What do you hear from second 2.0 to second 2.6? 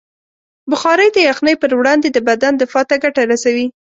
د بدن